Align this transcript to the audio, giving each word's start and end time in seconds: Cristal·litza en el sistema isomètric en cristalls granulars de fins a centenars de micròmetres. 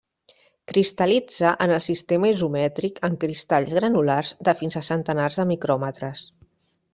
Cristal·litza 0.69 1.51
en 1.65 1.73
el 1.75 1.83
sistema 1.87 2.31
isomètric 2.35 2.97
en 3.09 3.19
cristalls 3.25 3.77
granulars 3.81 4.33
de 4.49 4.57
fins 4.63 4.79
a 4.81 4.85
centenars 4.89 5.39
de 5.43 5.47
micròmetres. 5.53 6.27